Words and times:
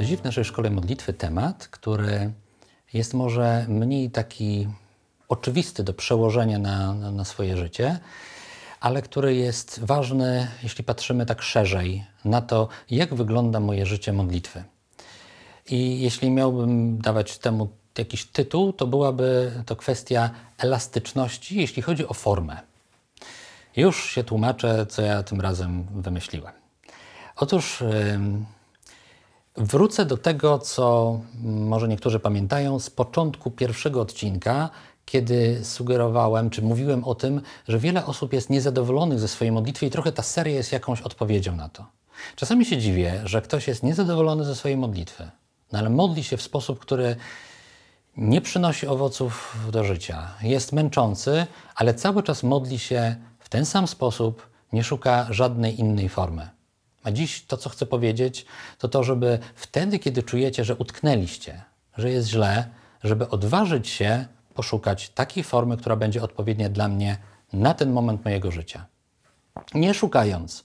dziś 0.00 0.16
w 0.16 0.24
naszej 0.24 0.44
szkole 0.44 0.70
modlitwy 0.70 1.12
temat, 1.12 1.68
który 1.68 2.32
jest 2.92 3.14
może 3.14 3.66
mniej 3.68 4.10
taki 4.10 4.68
oczywisty 5.28 5.84
do 5.84 5.94
przełożenia 5.94 6.58
na, 6.58 6.94
na, 6.94 7.10
na 7.10 7.24
swoje 7.24 7.56
życie, 7.56 7.98
ale 8.80 9.02
który 9.02 9.34
jest 9.34 9.80
ważny, 9.84 10.48
jeśli 10.62 10.84
patrzymy 10.84 11.26
tak 11.26 11.42
szerzej 11.42 12.04
na 12.24 12.40
to, 12.40 12.68
jak 12.90 13.14
wygląda 13.14 13.60
moje 13.60 13.86
życie 13.86 14.12
modlitwy. 14.12 14.64
I 15.70 16.00
jeśli 16.00 16.30
miałbym 16.30 16.98
dawać 16.98 17.38
temu 17.38 17.68
jakiś 17.98 18.24
tytuł, 18.24 18.72
to 18.72 18.86
byłaby 18.86 19.52
to 19.66 19.76
kwestia 19.76 20.30
elastyczności, 20.58 21.56
jeśli 21.56 21.82
chodzi 21.82 22.06
o 22.08 22.14
formę. 22.14 22.60
Już 23.76 24.10
się 24.10 24.24
tłumaczę, 24.24 24.86
co 24.86 25.02
ja 25.02 25.22
tym 25.22 25.40
razem 25.40 25.86
wymyśliłem. 25.94 26.52
Otóż 27.36 27.80
yy, 27.80 28.20
wrócę 29.56 30.06
do 30.06 30.16
tego, 30.16 30.58
co 30.58 31.20
może 31.44 31.88
niektórzy 31.88 32.20
pamiętają 32.20 32.78
z 32.78 32.90
początku 32.90 33.50
pierwszego 33.50 34.00
odcinka, 34.00 34.70
kiedy 35.04 35.64
sugerowałem, 35.64 36.50
czy 36.50 36.62
mówiłem 36.62 37.04
o 37.04 37.14
tym, 37.14 37.40
że 37.68 37.78
wiele 37.78 38.06
osób 38.06 38.32
jest 38.32 38.50
niezadowolonych 38.50 39.20
ze 39.20 39.28
swojej 39.28 39.52
modlitwy 39.52 39.86
i 39.86 39.90
trochę 39.90 40.12
ta 40.12 40.22
seria 40.22 40.54
jest 40.54 40.72
jakąś 40.72 41.00
odpowiedzią 41.00 41.56
na 41.56 41.68
to. 41.68 41.86
Czasami 42.36 42.64
się 42.64 42.78
dziwię, 42.78 43.20
że 43.24 43.42
ktoś 43.42 43.68
jest 43.68 43.82
niezadowolony 43.82 44.44
ze 44.44 44.54
swojej 44.54 44.76
modlitwy, 44.76 45.30
no 45.72 45.78
ale 45.78 45.90
modli 45.90 46.24
się 46.24 46.36
w 46.36 46.42
sposób, 46.42 46.78
który 46.78 47.16
nie 48.16 48.40
przynosi 48.40 48.86
owoców 48.86 49.56
do 49.72 49.84
życia. 49.84 50.28
Jest 50.42 50.72
męczący, 50.72 51.46
ale 51.74 51.94
cały 51.94 52.22
czas 52.22 52.42
modli 52.42 52.78
się 52.78 53.16
w 53.38 53.48
ten 53.48 53.66
sam 53.66 53.86
sposób, 53.86 54.46
nie 54.72 54.84
szuka 54.84 55.26
żadnej 55.30 55.80
innej 55.80 56.08
formy. 56.08 56.48
A 57.02 57.10
dziś 57.10 57.44
to, 57.46 57.56
co 57.56 57.70
chcę 57.70 57.86
powiedzieć, 57.86 58.46
to 58.78 58.88
to, 58.88 59.04
żeby 59.04 59.38
wtedy, 59.54 59.98
kiedy 59.98 60.22
czujecie, 60.22 60.64
że 60.64 60.76
utknęliście, 60.76 61.62
że 61.96 62.10
jest 62.10 62.28
źle, 62.28 62.68
żeby 63.04 63.28
odważyć 63.28 63.88
się 63.88 64.26
poszukać 64.54 65.10
takiej 65.10 65.44
formy, 65.44 65.76
która 65.76 65.96
będzie 65.96 66.22
odpowiednia 66.22 66.68
dla 66.68 66.88
mnie 66.88 67.16
na 67.52 67.74
ten 67.74 67.92
moment 67.92 68.24
mojego 68.24 68.50
życia. 68.50 68.86
Nie 69.74 69.94
szukając 69.94 70.64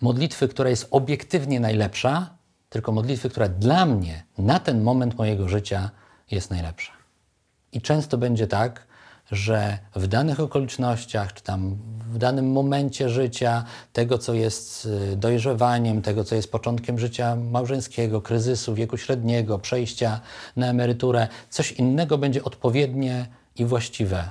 modlitwy, 0.00 0.48
która 0.48 0.70
jest 0.70 0.88
obiektywnie 0.90 1.60
najlepsza, 1.60 2.30
tylko 2.68 2.92
modlitwy, 2.92 3.30
która 3.30 3.48
dla 3.48 3.86
mnie 3.86 4.22
na 4.38 4.58
ten 4.60 4.82
moment 4.82 5.18
mojego 5.18 5.48
życia 5.48 5.90
jest 6.30 6.50
najlepsza. 6.50 6.92
I 7.72 7.80
często 7.80 8.18
będzie 8.18 8.46
tak, 8.46 8.86
że 9.30 9.78
w 9.96 10.06
danych 10.06 10.40
okolicznościach, 10.40 11.34
czy 11.34 11.42
tam 11.42 11.76
w 12.12 12.18
danym 12.18 12.52
momencie 12.52 13.08
życia, 13.08 13.64
tego 13.92 14.18
co 14.18 14.34
jest 14.34 14.88
y, 15.12 15.16
dojrzewaniem, 15.16 16.02
tego 16.02 16.24
co 16.24 16.34
jest 16.34 16.52
początkiem 16.52 16.98
życia 16.98 17.36
małżeńskiego, 17.36 18.22
kryzysu 18.22 18.74
wieku 18.74 18.96
średniego, 18.96 19.58
przejścia 19.58 20.20
na 20.56 20.66
emeryturę, 20.66 21.28
coś 21.50 21.72
innego 21.72 22.18
będzie 22.18 22.44
odpowiednie 22.44 23.26
i 23.56 23.64
właściwe. 23.64 24.30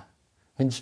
Więc 0.59 0.81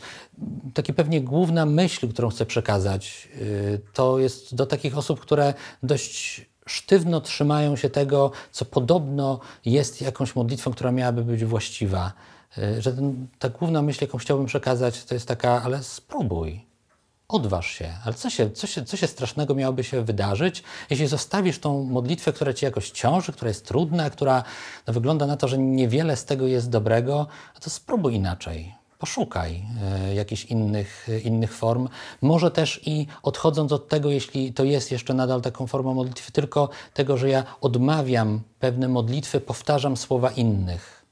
taki 0.73 0.93
pewnie 0.93 1.21
główna 1.21 1.66
myśl, 1.66 2.08
którą 2.09 2.30
chcę 2.30 2.45
przekazać, 2.45 3.30
y, 3.41 3.81
to 3.93 4.19
jest 4.19 4.55
do 4.55 4.66
takich 4.66 4.97
osób, 4.97 5.19
które 5.19 5.53
dość 5.83 6.45
sztywno 6.66 7.21
trzymają 7.21 7.75
się 7.75 7.89
tego, 7.89 8.31
co 8.52 8.66
podobno 8.66 9.39
jest 9.66 10.02
jakąś 10.02 10.36
modlitwą, 10.36 10.71
która 10.71 10.91
miałaby 10.91 11.23
być 11.23 11.45
właściwa. 11.45 12.13
Y, 12.58 12.81
że 12.81 12.94
ten, 12.94 13.28
ta 13.39 13.50
główna 13.50 13.81
myśl, 13.81 14.03
jaką 14.03 14.17
chciałbym 14.17 14.45
przekazać, 14.45 15.03
to 15.03 15.14
jest 15.14 15.28
taka, 15.28 15.64
ale 15.64 15.84
spróbuj, 15.84 16.66
odważ 17.28 17.67
się. 17.67 17.94
Ale 18.06 18.14
co 18.14 18.30
się, 18.30 18.52
co, 18.52 18.67
się, 18.67 18.86
co 18.86 18.98
się 18.98 19.08
strasznego 19.08 19.56
miałoby 19.56 19.84
się 19.84 20.02
wydarzyć, 20.02 20.64
jeśli 20.89 21.08
zostawisz 21.08 21.60
tą 21.60 21.83
modlitwę, 21.83 22.33
która 22.33 22.54
ci 22.54 22.66
jakoś 22.66 22.92
ciąży, 22.92 23.33
która 23.33 23.49
jest 23.49 23.66
trudna, 23.66 24.10
która 24.10 24.43
no, 24.88 24.93
wygląda 24.93 25.27
na 25.27 25.38
to, 25.38 25.48
że 25.48 25.58
niewiele 25.58 26.16
z 26.16 26.26
tego 26.26 26.48
jest 26.48 26.70
dobrego, 26.70 27.27
to 27.61 27.70
spróbuj 27.70 28.16
inaczej 28.16 28.76
poszukaj 28.99 29.66
e, 29.83 30.16
jakichś 30.16 30.45
innych, 30.45 31.08
innych 31.23 31.54
form. 31.54 31.89
Może 32.22 32.52
też 32.52 32.82
i 32.86 33.08
odchodząc 33.23 33.72
od 33.72 33.89
tego, 33.89 34.10
jeśli 34.10 34.54
to 34.54 34.64
jest 34.64 34.92
jeszcze 34.92 35.14
nadal 35.14 35.42
taką 35.42 35.67
formą 35.67 35.93
modlitwy, 35.93 36.32
tylko 36.32 36.70
tego, 36.93 37.17
że 37.17 37.30
ja 37.30 37.43
odmawiam 37.61 38.42
pewne 38.60 38.87
modlitwy, 38.87 39.39
powtarzam 39.39 39.98
słowa 39.98 40.32
innych. 40.32 41.05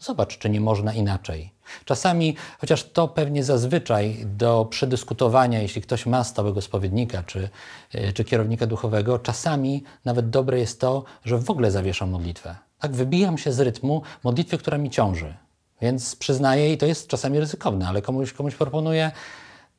Zobacz, 0.00 0.38
czy 0.38 0.50
nie 0.50 0.60
można 0.60 0.92
inaczej. 0.92 1.52
Czasami, 1.84 2.36
chociaż 2.58 2.84
to 2.84 3.08
pewnie 3.08 3.44
zazwyczaj 3.44 4.26
do 4.26 4.64
przedyskutowania, 4.64 5.62
jeśli 5.62 5.82
ktoś 5.82 6.06
ma 6.06 6.24
stałego 6.24 6.60
spowiednika 6.62 7.22
czy, 7.22 7.48
e, 7.92 8.12
czy 8.12 8.24
kierownika 8.24 8.66
duchowego, 8.66 9.18
czasami 9.18 9.82
nawet 10.04 10.30
dobre 10.30 10.58
jest 10.58 10.80
to, 10.80 11.04
że 11.24 11.38
w 11.38 11.50
ogóle 11.50 11.70
zawieszam 11.70 12.10
modlitwę. 12.10 12.56
Tak, 12.78 12.92
wybijam 12.92 13.38
się 13.38 13.52
z 13.52 13.60
rytmu 13.60 14.02
modlitwy, 14.24 14.58
która 14.58 14.78
mi 14.78 14.90
ciąży. 14.90 15.34
Więc 15.80 16.16
przyznaję, 16.16 16.72
i 16.72 16.78
to 16.78 16.86
jest 16.86 17.08
czasami 17.08 17.40
ryzykowne, 17.40 17.88
ale 17.88 18.02
komuś, 18.02 18.32
komuś 18.32 18.54
proponuję, 18.54 19.10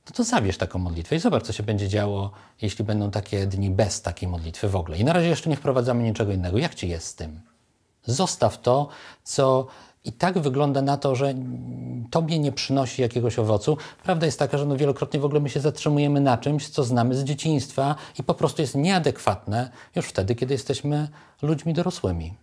no 0.05 0.11
to 0.15 0.23
zabierz 0.23 0.57
taką 0.57 0.79
modlitwę 0.79 1.15
i 1.15 1.19
zobacz, 1.19 1.43
co 1.43 1.53
się 1.53 1.63
będzie 1.63 1.87
działo, 1.87 2.31
jeśli 2.61 2.85
będą 2.85 3.11
takie 3.11 3.47
dni 3.47 3.69
bez 3.69 4.01
takiej 4.01 4.29
modlitwy 4.29 4.69
w 4.69 4.75
ogóle. 4.75 4.97
I 4.97 5.03
na 5.03 5.13
razie 5.13 5.27
jeszcze 5.27 5.49
nie 5.49 5.55
wprowadzamy 5.55 6.03
niczego 6.03 6.31
innego. 6.31 6.57
Jak 6.57 6.75
ci 6.75 6.89
jest 6.89 7.07
z 7.07 7.15
tym? 7.15 7.41
Zostaw 8.05 8.61
to, 8.61 8.87
co 9.23 9.67
i 10.03 10.11
tak 10.11 10.39
wygląda 10.39 10.81
na 10.81 10.97
to, 10.97 11.15
że 11.15 11.33
tobie 12.11 12.39
nie 12.39 12.51
przynosi 12.51 13.01
jakiegoś 13.01 13.39
owocu. 13.39 13.77
Prawda 14.03 14.25
jest 14.25 14.39
taka, 14.39 14.57
że 14.57 14.65
no 14.65 14.77
wielokrotnie 14.77 15.19
w 15.19 15.25
ogóle 15.25 15.39
my 15.39 15.49
się 15.49 15.59
zatrzymujemy 15.59 16.21
na 16.21 16.37
czymś, 16.37 16.69
co 16.69 16.83
znamy 16.83 17.15
z 17.15 17.23
dzieciństwa 17.23 17.95
i 18.19 18.23
po 18.23 18.33
prostu 18.33 18.61
jest 18.61 18.75
nieadekwatne 18.75 19.69
już 19.95 20.05
wtedy, 20.05 20.35
kiedy 20.35 20.53
jesteśmy 20.53 21.07
ludźmi 21.41 21.73
dorosłymi. 21.73 22.33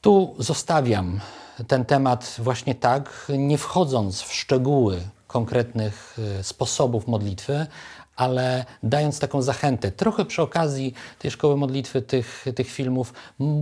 Tu 0.00 0.34
zostawiam 0.38 1.20
ten 1.68 1.84
temat 1.84 2.36
właśnie 2.38 2.74
tak, 2.74 3.32
nie 3.38 3.58
wchodząc 3.58 4.22
w 4.22 4.32
szczegóły 4.32 5.00
konkretnych 5.26 6.16
e, 6.38 6.44
sposobów 6.44 7.06
modlitwy, 7.06 7.66
ale 8.16 8.64
dając 8.82 9.18
taką 9.18 9.42
zachętę. 9.42 9.90
Trochę 9.90 10.24
przy 10.24 10.42
okazji 10.42 10.94
tej 11.18 11.30
szkoły 11.30 11.56
modlitwy, 11.56 12.02
tych, 12.02 12.44
tych 12.54 12.68
filmów 12.68 13.12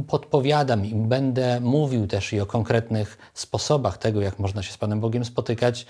podpowiadam 0.08 0.86
i 0.86 0.94
będę 0.94 1.60
mówił 1.60 2.06
też 2.06 2.32
i 2.32 2.40
o 2.40 2.46
konkretnych 2.46 3.18
sposobach 3.34 3.98
tego, 3.98 4.20
jak 4.20 4.38
można 4.38 4.62
się 4.62 4.72
z 4.72 4.78
Panem 4.78 5.00
Bogiem 5.00 5.24
spotykać. 5.24 5.86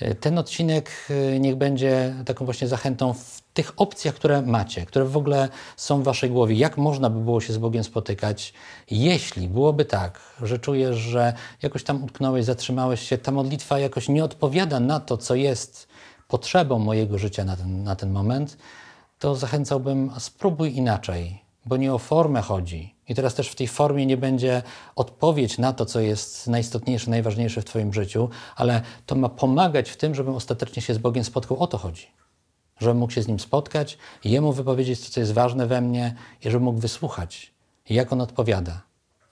E, 0.00 0.14
ten 0.14 0.38
odcinek 0.38 0.90
e, 1.10 1.40
niech 1.40 1.56
będzie 1.56 2.14
taką 2.24 2.44
właśnie 2.44 2.68
zachętą 2.68 3.14
w 3.14 3.42
tych 3.54 3.72
opcjach, 3.76 4.14
które 4.14 4.42
macie, 4.42 4.86
które 4.86 5.04
w 5.04 5.16
ogóle 5.16 5.48
są 5.76 6.00
w 6.00 6.04
Waszej 6.04 6.30
głowie. 6.30 6.54
Jak 6.54 6.76
można 6.76 7.10
by 7.10 7.20
było 7.20 7.40
się 7.40 7.52
z 7.52 7.58
Bogiem 7.58 7.84
spotykać, 7.84 8.52
jeśli 8.90 9.48
byłoby 9.48 9.84
tak, 9.84 10.20
że 10.42 10.58
czujesz, 10.58 10.96
że 10.96 11.32
jakoś 11.62 11.84
tam 11.84 12.04
utknąłeś, 12.04 12.44
zatrzymałeś 12.44 13.08
się, 13.08 13.18
ta 13.18 13.32
modlitwa 13.32 13.78
jakoś 13.78 14.08
nie 14.08 14.24
odpowiada 14.24 14.80
na 14.80 15.00
to, 15.00 15.16
co 15.16 15.34
jest 15.34 15.88
potrzebą 16.28 16.78
mojego 16.78 17.18
życia 17.18 17.44
na 17.44 17.56
ten, 17.56 17.82
na 17.82 17.96
ten 17.96 18.10
moment, 18.10 18.56
to 19.18 19.34
zachęcałbym, 19.34 20.10
spróbuj 20.18 20.76
inaczej, 20.76 21.42
bo 21.66 21.76
nie 21.76 21.94
o 21.94 21.98
formę 21.98 22.40
chodzi. 22.40 22.94
I 23.08 23.14
teraz 23.14 23.34
też 23.34 23.48
w 23.48 23.54
tej 23.54 23.68
formie 23.68 24.06
nie 24.06 24.16
będzie 24.16 24.62
odpowiedź 24.96 25.58
na 25.58 25.72
to, 25.72 25.86
co 25.86 26.00
jest 26.00 26.46
najistotniejsze, 26.46 27.10
najważniejsze 27.10 27.62
w 27.62 27.64
Twoim 27.64 27.94
życiu, 27.94 28.28
ale 28.56 28.82
to 29.06 29.14
ma 29.14 29.28
pomagać 29.28 29.90
w 29.90 29.96
tym, 29.96 30.14
żebym 30.14 30.34
ostatecznie 30.34 30.82
się 30.82 30.94
z 30.94 30.98
Bogiem 30.98 31.24
spotkał. 31.24 31.58
O 31.62 31.66
to 31.66 31.78
chodzi. 31.78 32.06
Żebym 32.80 32.96
mógł 32.96 33.12
się 33.12 33.22
z 33.22 33.28
Nim 33.28 33.40
spotkać, 33.40 33.98
Jemu 34.24 34.52
wypowiedzieć 34.52 35.00
to, 35.00 35.10
co 35.12 35.20
jest 35.20 35.32
ważne 35.32 35.66
we 35.66 35.80
mnie 35.80 36.14
i 36.40 36.44
żebym 36.44 36.62
mógł 36.62 36.80
wysłuchać, 36.80 37.52
jak 37.90 38.12
On 38.12 38.20
odpowiada, 38.20 38.82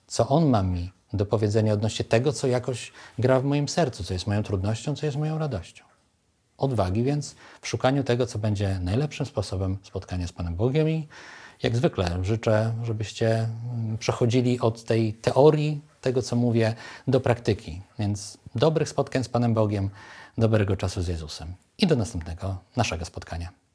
co 0.07 0.29
On 0.29 0.49
ma 0.49 0.63
mi 0.63 0.93
do 1.13 1.27
powiedzenia 1.27 1.73
odnośnie 1.73 2.05
tego, 2.05 2.33
co 2.33 2.47
jakoś 2.47 2.93
gra 3.19 3.41
w 3.41 3.45
moim 3.45 3.69
sercu, 3.69 4.05
co 4.05 4.13
jest 4.13 4.27
moją 4.27 4.43
trudnością, 4.43 4.95
co 4.95 5.07
jest 5.07 5.19
moją 5.19 5.39
radością 5.39 5.85
odwagi 6.59 7.03
więc 7.03 7.35
w 7.61 7.69
szukaniu 7.69 8.05
tego, 8.05 8.27
co 8.27 8.39
będzie 8.39 8.79
najlepszym 8.83 9.27
sposobem 9.27 9.79
spotkania 9.83 10.27
z 10.27 10.33
Panem 10.33 10.57
Bogiem 10.57 10.89
i 10.89 11.09
jak 11.63 11.77
zwykle 11.77 12.19
życzę, 12.23 12.73
żebyście 12.85 13.49
mm, 13.75 13.99
przechodzili 13.99 14.61
od 14.61 14.85
tej 14.85 15.15
teorii, 15.15 15.81
tego 16.01 16.23
co 16.23 16.37
mówię, 16.37 16.75
do 17.09 17.21
praktyki. 17.21 17.83
Więc 17.99 18.39
dobrych 18.55 18.89
spotkań 18.89 19.25
z 19.25 19.29
Panem 19.29 19.55
Bogiem, 19.55 19.91
dobrego 20.39 20.77
czasu 20.77 21.03
z 21.03 21.09
Jezusem 21.09 21.55
i 21.79 21.87
do 21.87 21.97
następnego 21.97 22.57
naszego 22.77 23.05
spotkania. 23.05 23.66